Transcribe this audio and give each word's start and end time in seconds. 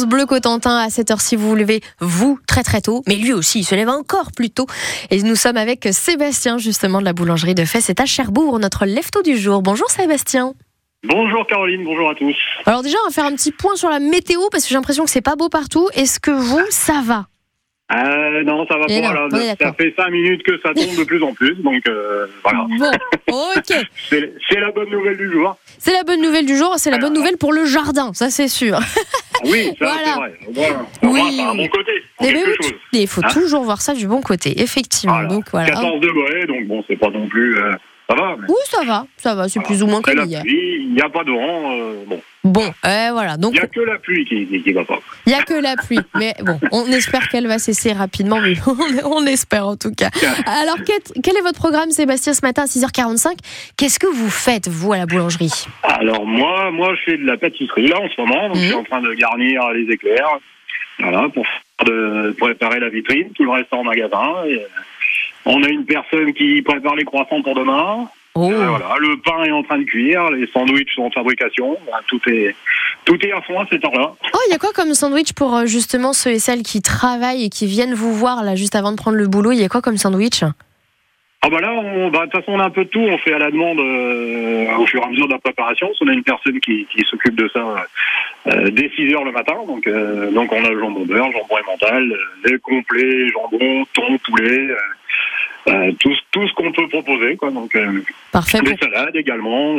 France 0.00 0.08
Bleu 0.08 0.24
Cotentin 0.24 0.78
à 0.78 0.88
cette 0.88 1.10
heure 1.10 1.20
si 1.20 1.36
vous 1.36 1.50
vous 1.50 1.54
levez, 1.54 1.82
vous, 1.98 2.38
très 2.46 2.62
très 2.62 2.80
tôt. 2.80 3.02
Mais 3.06 3.16
lui 3.16 3.34
aussi, 3.34 3.58
il 3.58 3.64
se 3.64 3.74
lève 3.74 3.90
encore 3.90 4.32
plus 4.34 4.48
tôt. 4.48 4.64
Et 5.10 5.22
nous 5.22 5.36
sommes 5.36 5.58
avec 5.58 5.86
Sébastien, 5.92 6.56
justement, 6.56 7.00
de 7.00 7.04
la 7.04 7.12
boulangerie 7.12 7.54
de 7.54 7.66
Fès. 7.66 7.84
C'est 7.84 8.00
à 8.00 8.06
Cherbourg, 8.06 8.58
notre 8.58 8.86
lefto 8.86 9.20
du 9.20 9.36
jour. 9.36 9.60
Bonjour 9.60 9.90
Sébastien. 9.90 10.54
Bonjour 11.04 11.46
Caroline, 11.46 11.84
bonjour 11.84 12.08
à 12.08 12.14
tous. 12.14 12.34
Alors 12.64 12.82
déjà, 12.82 12.96
on 13.04 13.08
va 13.08 13.14
faire 13.14 13.26
un 13.26 13.34
petit 13.34 13.52
point 13.52 13.76
sur 13.76 13.90
la 13.90 13.98
météo 13.98 14.40
parce 14.50 14.62
que 14.64 14.70
j'ai 14.70 14.74
l'impression 14.74 15.04
que 15.04 15.10
c'est 15.10 15.20
pas 15.20 15.36
beau 15.36 15.50
partout. 15.50 15.86
Est-ce 15.92 16.18
que 16.18 16.30
vous, 16.30 16.64
ça 16.70 17.02
va? 17.04 17.26
Euh, 17.92 18.44
non, 18.44 18.64
ça 18.68 18.76
va 18.78 18.86
Et 18.88 19.02
pas. 19.02 19.12
là. 19.12 19.28
est 19.38 19.62
ça 19.62 19.72
fait 19.72 19.92
cinq 19.96 20.10
minutes 20.10 20.42
que 20.44 20.52
ça 20.62 20.72
tombe 20.72 20.96
de 20.96 21.04
plus 21.04 21.22
en 21.22 21.34
plus, 21.34 21.56
donc 21.56 21.82
euh, 21.88 22.26
voilà. 22.44 22.66
Bon, 23.28 23.42
ok. 23.56 23.76
C'est 24.48 24.60
la 24.60 24.70
bonne 24.70 24.90
nouvelle 24.90 25.16
du 25.16 25.30
jour. 25.30 25.56
C'est 25.78 25.92
la 25.92 26.04
bonne 26.04 26.22
nouvelle 26.22 26.46
du 26.46 26.56
jour, 26.56 26.74
c'est 26.76 26.90
la 26.90 26.98
bonne 26.98 27.14
nouvelle 27.14 27.36
pour 27.36 27.52
le 27.52 27.64
jardin, 27.64 28.12
ça 28.12 28.30
c'est 28.30 28.48
sûr. 28.48 28.78
Oui, 29.44 29.72
ça 29.78 29.84
Voilà. 29.86 30.04
c'est 30.04 30.52
vrai. 30.52 30.76
Oui. 31.02 31.40
Bon 31.56 31.68
côté. 31.68 31.92
oui, 32.20 32.32
il 32.92 33.06
faut 33.08 33.22
Hein 33.24 33.28
toujours 33.32 33.62
voir 33.62 33.80
ça 33.80 33.94
du 33.94 34.06
bon 34.06 34.20
côté, 34.20 34.60
effectivement. 34.62 35.14
Voilà. 35.14 35.28
Donc 35.28 35.44
voilà. 35.50 35.70
14 35.70 36.00
degrés, 36.00 36.46
donc 36.46 36.66
bon, 36.66 36.84
c'est 36.88 36.96
pas 36.96 37.08
non 37.10 37.26
plus. 37.28 37.58
euh, 37.58 37.72
ça 38.08 38.14
va. 38.16 38.36
Mais 38.38 38.46
Oui, 38.48 38.54
ça 38.66 38.84
va, 38.84 39.06
ça 39.16 39.34
va, 39.34 39.48
c'est 39.48 39.60
plus 39.60 39.82
ou 39.82 39.86
moins 39.86 40.02
comme 40.02 40.24
hier. 40.26 40.42
il 40.44 40.92
n'y 40.94 41.00
a 41.00 41.08
pas 41.08 41.22
de 41.24 41.30
vent. 41.30 41.72
euh, 41.72 42.04
bon, 42.06 42.20
Bon, 42.42 42.72
euh, 42.86 43.08
voilà, 43.12 43.36
donc 43.36 43.52
il 43.52 43.58
n'y 43.58 43.60
a 43.60 43.66
que 43.66 43.80
la 43.80 43.98
pluie 43.98 44.24
qui, 44.24 44.46
qui, 44.46 44.62
qui 44.62 44.72
va 44.72 44.84
pas. 44.84 44.98
il 45.26 45.30
n'y 45.32 45.38
a 45.38 45.42
que 45.42 45.52
la 45.52 45.76
pluie. 45.76 45.98
Mais 46.14 46.34
bon, 46.42 46.58
on 46.72 46.86
espère 46.86 47.28
qu'elle 47.28 47.46
va 47.46 47.58
cesser 47.58 47.92
rapidement, 47.92 48.40
mais 48.40 48.54
on, 49.04 49.16
on 49.18 49.26
espère 49.26 49.66
en 49.66 49.76
tout 49.76 49.92
cas. 49.94 50.08
Alors, 50.46 50.76
quel, 50.86 51.36
est 51.36 51.42
votre 51.42 51.58
programme, 51.58 51.90
Sébastien, 51.90 52.32
ce 52.32 52.40
matin 52.44 52.62
à 52.62 52.66
6h45 52.66 53.36
Qu'est-ce 53.76 53.98
que 53.98 54.06
vous 54.06 54.30
faites, 54.30 54.68
vous, 54.68 54.92
à 54.94 54.98
la 54.98 55.06
boulangerie? 55.06 55.66
Alors 55.82 56.24
moi, 56.26 56.70
moi, 56.70 56.94
je 56.96 57.12
fais 57.12 57.18
de 57.18 57.26
la 57.26 57.36
pâtisserie 57.36 57.88
là 57.88 58.00
en 58.00 58.08
ce 58.08 58.20
moment, 58.20 58.48
donc 58.48 58.56
Mhm. 58.56 58.62
je 58.62 58.66
suis 58.68 58.74
en 58.74 58.84
train 58.84 59.02
de 59.02 59.12
garnir 59.14 59.68
les 59.72 59.92
éclairs, 59.92 60.38
voilà, 60.98 61.28
pour 61.28 61.44
faire 61.46 61.86
de- 61.86 62.34
pour 62.38 62.48
préparer 62.48 62.80
la 62.80 62.88
vitrine, 62.88 63.30
tout 63.34 63.44
le 63.44 63.50
reste 63.50 63.72
en 63.72 63.84
magasin. 63.84 64.44
Et, 64.46 64.54
euh, 64.54 64.66
on 65.44 65.62
a 65.62 65.68
une 65.68 65.84
personne 65.84 66.32
qui 66.34 66.62
prépare 66.62 66.94
les 66.96 67.04
croissants 67.04 67.42
pour 67.42 67.54
demain. 67.54 68.08
Oh, 68.48 68.52
Euh, 68.52 68.66
voilà, 68.68 68.94
le 68.98 69.16
pain 69.18 69.44
est 69.44 69.50
en 69.50 69.62
train 69.62 69.78
de 69.78 69.84
cuire, 69.84 70.30
les 70.30 70.46
sandwichs 70.48 70.94
sont 70.94 71.02
en 71.02 71.10
fabrication, 71.10 71.76
Voilà, 71.84 72.02
tout 72.08 72.20
est 72.28 72.54
tout 73.04 73.16
est 73.26 73.32
à 73.32 73.40
fond 73.40 73.58
à 73.60 73.66
cette 73.70 73.84
heure-là. 73.84 74.12
Oh, 74.34 74.38
il 74.48 74.52
y 74.52 74.54
a 74.54 74.58
quoi 74.58 74.70
comme 74.74 74.92
sandwich 74.94 75.32
pour 75.32 75.56
euh, 75.56 75.66
justement 75.66 76.12
ceux 76.12 76.30
et 76.30 76.38
celles 76.38 76.62
qui 76.62 76.82
travaillent 76.82 77.44
et 77.44 77.48
qui 77.48 77.66
viennent 77.66 77.94
vous 77.94 78.12
voir 78.12 78.44
là 78.44 78.54
juste 78.56 78.74
avant 78.76 78.92
de 78.92 78.96
prendre 78.96 79.16
le 79.16 79.26
boulot? 79.26 79.52
Il 79.52 79.60
y 79.60 79.64
a 79.64 79.68
quoi 79.68 79.80
comme 79.82 79.96
sandwich? 79.96 80.42
Ah 81.42 81.48
bah 81.48 81.58
là, 81.62 81.72
bah, 82.12 82.26
de 82.26 82.30
toute 82.30 82.32
façon, 82.40 82.52
on 82.52 82.60
a 82.60 82.64
un 82.66 82.70
peu 82.70 82.84
de 82.84 82.90
tout. 82.90 83.00
On 83.00 83.16
fait 83.16 83.32
à 83.32 83.38
la 83.38 83.50
demande 83.50 83.80
euh, 83.80 84.76
au 84.76 84.84
fur 84.86 85.00
et 85.00 85.04
à 85.06 85.08
mesure 85.08 85.26
de 85.26 85.32
la 85.32 85.38
préparation. 85.38 85.90
On 86.02 86.08
a 86.08 86.12
une 86.12 86.22
personne 86.22 86.60
qui, 86.60 86.86
qui 86.94 87.02
s'occupe 87.08 87.34
de 87.34 87.48
ça 87.48 87.86
euh, 88.48 88.70
dès 88.70 88.90
6 88.94 89.14
heures 89.14 89.24
le 89.24 89.32
matin. 89.32 89.54
Donc, 89.66 89.86
euh, 89.86 90.30
donc 90.32 90.52
on 90.52 90.62
a 90.62 90.68
le 90.68 90.78
jambon 90.78 91.06
beurre, 91.06 91.32
jambon 91.32 91.56
emmental, 91.66 92.12
euh, 92.12 92.48
lait 92.48 92.58
complet, 92.58 93.28
jambon, 93.28 93.86
thon, 93.94 94.18
poulet, 94.18 94.68
euh, 95.68 95.92
tout, 96.00 96.12
ce- 96.14 96.20
tout 96.30 96.46
ce 96.48 96.54
qu'on 96.54 96.72
peut 96.72 96.88
proposer. 96.88 97.36
Quoi. 97.36 97.50
Donc, 97.50 97.74
euh, 97.76 98.02
Parfait 98.32 98.58
pour, 98.58 98.68
des 98.68 98.76
salades 98.76 99.14
également. 99.16 99.76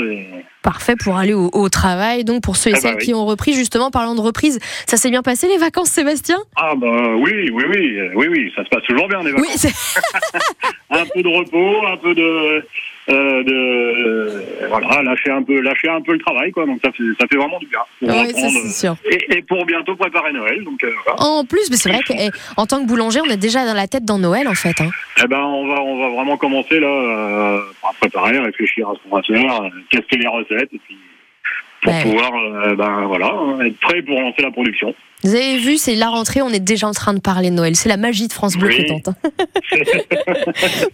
parfait 0.61 0.95
pour 0.95 1.17
aller 1.17 1.33
au, 1.33 1.49
au 1.53 1.69
travail. 1.69 2.23
Donc, 2.23 2.43
pour 2.43 2.55
ceux 2.57 2.69
et 2.69 2.73
Ah 2.73 2.75
bah 2.77 2.81
celles 2.81 2.95
oui. 2.97 3.05
qui 3.05 3.13
ont 3.13 3.25
repris, 3.25 3.53
justement, 3.53 3.89
parlant 3.91 4.15
de 4.15 4.21
reprise, 4.21 4.59
ça 4.87 4.97
s'est 4.97 5.09
bien 5.09 5.21
passé 5.23 5.47
les 5.47 5.57
vacances, 5.57 5.89
Sébastien? 5.89 6.37
Ah 6.55 6.73
bah 6.75 7.15
oui, 7.17 7.49
oui, 7.51 7.63
oui, 7.69 7.97
euh, 7.99 8.09
oui, 8.15 8.27
oui, 8.29 8.51
ça 8.55 8.63
se 8.63 8.69
passe 8.69 8.83
toujours 8.83 9.07
bien 9.07 9.23
des 9.23 9.31
Oui, 9.31 9.41
vacances. 9.47 9.67
un 10.89 11.05
peu 11.05 11.23
de 11.23 11.27
repos, 11.29 11.87
un 11.87 11.97
peu 11.97 12.13
de, 12.13 12.65
euh, 13.09 13.43
de 13.43 14.67
voilà, 14.67 15.01
lâcher 15.03 15.31
un 15.31 15.41
peu, 15.43 15.59
lâcher 15.61 15.87
un 15.89 16.01
peu 16.01 16.13
le 16.13 16.19
travail, 16.19 16.51
quoi. 16.51 16.65
Donc 16.65 16.79
ça 16.83 16.91
fait, 16.91 17.03
ça 17.19 17.25
fait 17.27 17.37
vraiment 17.37 17.59
du 17.59 17.67
bien. 17.67 17.79
Pour 17.99 18.09
Ouais, 18.09 18.27
reprendre, 18.27 18.59
sûr. 18.71 18.95
et, 19.09 19.37
et 19.37 19.41
pour 19.41 19.65
bientôt 19.65 19.95
préparer 19.95 20.31
Noël. 20.33 20.63
Donc 20.63 20.85
voilà. 21.05 21.21
En 21.21 21.45
plus, 21.45 21.69
mais 21.71 21.77
c'est 21.77 21.89
vrai 21.89 22.01
qu'en 22.55 22.65
tant 22.65 22.81
que 22.81 22.87
boulanger, 22.87 23.21
on 23.21 23.29
est 23.29 23.37
déjà 23.37 23.65
dans 23.65 23.73
la 23.73 23.87
tête 23.87 24.05
dans 24.05 24.19
Noël, 24.19 24.47
en 24.47 24.53
fait. 24.55 24.79
hein. 24.81 24.89
Eh 25.23 25.27
ben 25.27 25.39
on 25.39 25.67
va, 25.67 25.81
on 25.81 25.99
va 25.99 26.09
vraiment 26.15 26.37
commencer 26.37 26.79
là 26.79 26.87
euh, 26.87 27.61
à 27.83 27.93
préparer, 27.99 28.39
réfléchir 28.39 28.89
à 28.89 28.95
ce 28.95 28.99
qu'on 29.03 29.15
va 29.15 29.21
faire, 29.21 29.61
euh, 29.61 29.69
tester 29.91 30.17
les 30.17 30.27
recettes, 30.27 30.73
et 30.73 30.79
puis 30.79 30.97
pour 31.81 31.93
Ouais. 31.93 32.03
pouvoir, 32.03 32.31
euh, 32.33 32.75
ben 32.75 33.05
voilà, 33.07 33.27
hein, 33.33 33.59
être 33.65 33.79
prêt 33.79 34.01
pour 34.01 34.19
lancer 34.19 34.41
la 34.41 34.51
production. 34.51 34.93
Vous 35.23 35.35
avez 35.35 35.57
vu, 35.57 35.77
c'est 35.77 35.93
la 35.93 36.09
rentrée, 36.09 36.41
on 36.41 36.49
est 36.49 36.59
déjà 36.59 36.87
en 36.87 36.93
train 36.93 37.13
de 37.13 37.19
parler 37.19 37.51
de 37.51 37.55
Noël. 37.55 37.75
C'est 37.75 37.89
la 37.89 37.97
magie 37.97 38.27
de 38.27 38.33
France 38.33 38.57
Bleu 38.57 38.69
Oui. 38.69 38.77
Cotentin. 38.87 39.13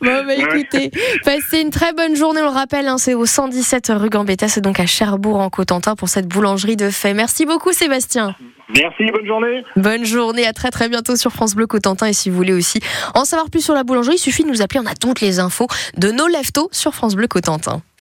Bon, 0.02 0.08
bah 0.26 0.26
Ouais. 0.28 0.38
écoutez, 0.62 0.92
passez 1.24 1.62
une 1.62 1.70
très 1.70 1.94
bonne 1.94 2.16
journée. 2.16 2.42
On 2.42 2.46
le 2.46 2.50
rappelle, 2.52 2.88
hein, 2.88 2.98
c'est 2.98 3.14
au 3.14 3.26
117 3.26 3.92
rue 3.96 4.10
Gambetta, 4.10 4.48
c'est 4.48 4.62
donc 4.62 4.80
à 4.80 4.86
Cherbourg 4.86 5.38
en 5.40 5.50
Cotentin 5.50 5.96
pour 5.96 6.10
cette 6.10 6.28
boulangerie 6.28 6.76
de 6.76 6.90
fait. 6.90 7.14
Merci 7.14 7.46
beaucoup, 7.46 7.72
Sébastien. 7.72 8.36
Merci, 8.76 9.06
bonne 9.14 9.26
journée. 9.26 9.64
Bonne 9.78 10.04
journée, 10.06 10.46
à 10.46 10.52
très 10.52 10.72
très 10.72 10.90
bientôt 10.90 11.16
sur 11.16 11.32
France 11.32 11.56
Bleu 11.56 11.68
Cotentin. 11.68 12.08
Et 12.08 12.14
si 12.14 12.30
vous 12.30 12.36
voulez 12.36 12.52
aussi 12.54 12.80
en 13.16 13.24
savoir 13.24 13.50
plus 13.50 13.62
sur 13.64 13.74
la 13.74 13.84
boulangerie, 13.84 14.16
il 14.16 14.20
suffit 14.20 14.44
de 14.44 14.50
nous 14.50 14.62
appeler. 14.62 14.82
On 14.84 14.90
a 14.90 14.94
toutes 14.96 15.22
les 15.22 15.40
infos 15.40 15.68
de 15.98 16.12
nos 16.12 16.28
leftos 16.28 16.68
sur 16.74 16.94
France 16.94 17.16
Bleu 17.16 17.28
Cotentin. 17.28 17.82